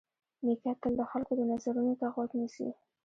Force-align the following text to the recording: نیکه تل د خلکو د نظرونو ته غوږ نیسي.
نیکه 0.45 0.71
تل 0.81 0.93
د 0.97 1.01
خلکو 1.11 1.31
د 1.39 1.41
نظرونو 1.51 1.93
ته 1.99 2.05
غوږ 2.13 2.29
نیسي. 2.39 2.67